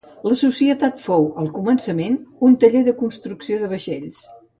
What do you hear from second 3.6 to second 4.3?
de vaixells.